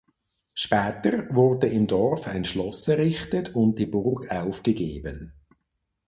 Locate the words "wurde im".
1.29-1.85